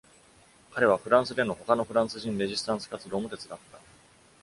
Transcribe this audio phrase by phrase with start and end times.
[0.73, 3.57] 彼はフランスでの他のフランス人レジスタンス活動も手伝った。